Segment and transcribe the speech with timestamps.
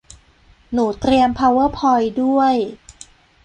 [0.73, 2.53] หนูเตรียม พาวเวอร์พอยท์ ด้วย